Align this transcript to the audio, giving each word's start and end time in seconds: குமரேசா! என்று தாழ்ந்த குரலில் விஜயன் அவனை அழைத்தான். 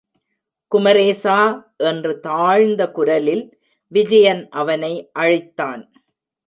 குமரேசா! 0.71 1.35
என்று 1.83 2.13
தாழ்ந்த 2.19 2.91
குரலில் 2.91 3.45
விஜயன் 3.91 4.43
அவனை 4.55 4.93
அழைத்தான். 5.13 5.83